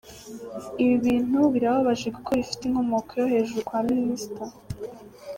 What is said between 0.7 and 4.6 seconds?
Ibi bintu birababaje kuko bifite inkomoko yo hejuru kwa Minister.